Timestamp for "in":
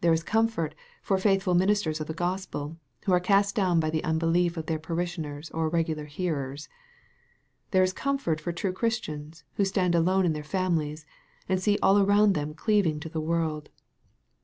10.26-10.32